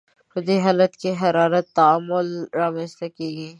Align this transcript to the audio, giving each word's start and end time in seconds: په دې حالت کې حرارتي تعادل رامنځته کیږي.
په 0.31 0.39
دې 0.47 0.57
حالت 0.65 0.91
کې 1.01 1.17
حرارتي 1.21 1.71
تعادل 1.77 2.29
رامنځته 2.59 3.07
کیږي. 3.17 3.49